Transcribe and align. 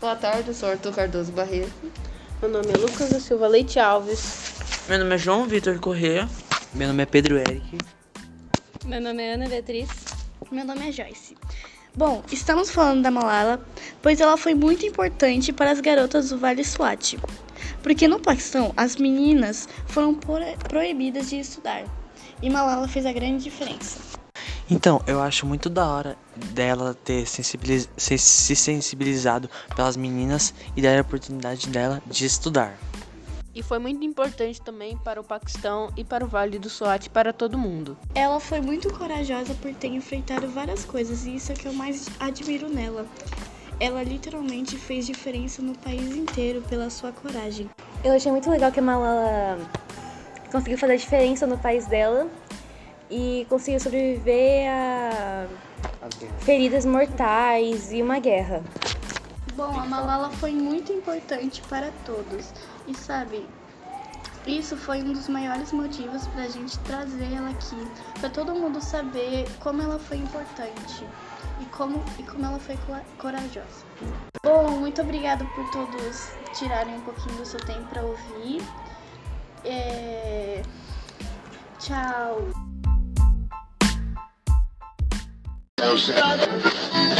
Boa 0.00 0.16
tarde, 0.16 0.48
eu 0.48 0.54
sou 0.54 0.70
Arthur 0.70 0.94
Cardoso 0.94 1.30
Barreto. 1.32 1.70
Meu 2.40 2.50
nome 2.50 2.68
é 2.72 2.78
Lucas 2.78 3.10
da 3.10 3.20
Silva 3.20 3.46
Leite 3.46 3.78
Alves. 3.78 4.54
Meu 4.88 4.98
nome 4.98 5.14
é 5.14 5.18
João 5.18 5.46
Vitor 5.46 5.78
Corrêa. 5.78 6.26
Meu 6.72 6.88
nome 6.88 7.02
é 7.02 7.06
Pedro 7.06 7.36
Eric. 7.36 7.76
Meu 8.86 9.02
nome 9.02 9.22
é 9.22 9.34
Ana 9.34 9.48
Beatriz. 9.50 10.09
Meu 10.50 10.64
nome 10.64 10.88
é 10.88 10.90
Joyce. 10.90 11.36
Bom, 11.96 12.24
estamos 12.32 12.72
falando 12.72 13.02
da 13.02 13.10
Malala, 13.10 13.64
pois 14.02 14.20
ela 14.20 14.36
foi 14.36 14.52
muito 14.52 14.84
importante 14.84 15.52
para 15.52 15.70
as 15.70 15.80
garotas 15.80 16.30
do 16.30 16.38
Vale 16.38 16.64
Swat. 16.64 17.14
Porque 17.84 18.08
no 18.08 18.18
Paquistão, 18.18 18.72
as 18.76 18.96
meninas 18.96 19.68
foram 19.86 20.18
proibidas 20.68 21.30
de 21.30 21.38
estudar. 21.38 21.84
E 22.42 22.50
Malala 22.50 22.88
fez 22.88 23.06
a 23.06 23.12
grande 23.12 23.44
diferença. 23.44 24.00
Então, 24.68 25.00
eu 25.06 25.22
acho 25.22 25.46
muito 25.46 25.70
da 25.70 25.86
hora 25.86 26.18
dela 26.52 26.94
ter 26.94 27.28
sensibiliz 27.28 27.88
se 27.96 28.18
sensibilizado 28.18 29.48
pelas 29.76 29.96
meninas 29.96 30.52
e 30.76 30.82
dar 30.82 30.98
a 30.98 31.02
oportunidade 31.02 31.68
dela 31.68 32.02
de 32.06 32.24
estudar. 32.26 32.76
E 33.54 33.62
foi 33.62 33.78
muito 33.78 34.04
importante 34.04 34.60
também 34.60 34.96
para 34.96 35.20
o 35.20 35.24
Paquistão 35.24 35.90
e 35.96 36.04
para 36.04 36.24
o 36.24 36.28
Vale 36.28 36.58
do 36.58 36.70
Swat 36.70 37.08
para 37.08 37.32
todo 37.32 37.58
mundo. 37.58 37.96
Ela 38.14 38.38
foi 38.38 38.60
muito 38.60 38.92
corajosa 38.96 39.54
por 39.54 39.74
ter 39.74 39.88
enfrentado 39.88 40.48
várias 40.48 40.84
coisas 40.84 41.26
e 41.26 41.34
isso 41.34 41.50
é 41.50 41.54
que 41.54 41.66
eu 41.66 41.72
mais 41.72 42.08
admiro 42.20 42.68
nela. 42.68 43.04
Ela 43.80 44.02
literalmente 44.02 44.76
fez 44.76 45.06
diferença 45.06 45.60
no 45.62 45.76
país 45.78 46.14
inteiro 46.14 46.62
pela 46.68 46.90
sua 46.90 47.10
coragem. 47.10 47.68
Eu 48.04 48.12
achei 48.12 48.30
muito 48.30 48.48
legal 48.48 48.70
que 48.70 48.78
a 48.78 48.82
Malala 48.82 49.58
conseguiu 50.52 50.78
fazer 50.78 50.92
a 50.92 50.96
diferença 50.96 51.46
no 51.46 51.58
país 51.58 51.86
dela 51.86 52.28
e 53.10 53.46
conseguiu 53.48 53.80
sobreviver 53.80 54.70
a 54.70 55.46
feridas 56.38 56.84
mortais 56.84 57.90
e 57.92 58.00
uma 58.00 58.18
guerra. 58.18 58.62
Bom, 59.54 59.78
a 59.78 59.86
Malala 59.86 60.30
foi 60.30 60.52
muito 60.52 60.92
importante 60.92 61.62
para 61.68 61.90
todos. 62.04 62.52
E 62.86 62.94
sabe, 62.94 63.46
isso 64.46 64.76
foi 64.76 65.02
um 65.02 65.12
dos 65.12 65.28
maiores 65.28 65.72
motivos 65.72 66.26
para 66.28 66.44
a 66.44 66.48
gente 66.48 66.78
trazer 66.80 67.32
ela 67.32 67.50
aqui, 67.50 67.76
para 68.18 68.30
todo 68.30 68.54
mundo 68.54 68.80
saber 68.80 69.46
como 69.60 69.82
ela 69.82 69.98
foi 69.98 70.16
importante 70.16 71.06
e 71.60 71.64
como, 71.66 72.02
e 72.18 72.22
como 72.22 72.46
ela 72.46 72.58
foi 72.58 72.78
corajosa. 73.18 73.84
Bom, 74.42 74.70
muito 74.78 75.02
obrigada 75.02 75.44
por 75.54 75.70
todos 75.70 76.32
tirarem 76.58 76.94
um 76.94 77.00
pouquinho 77.02 77.36
do 77.36 77.44
seu 77.44 77.60
tempo 77.60 77.84
para 77.90 78.02
ouvir. 78.02 78.62
É... 79.64 80.62
Tchau. 81.78 82.48
Tchau. 85.76 87.16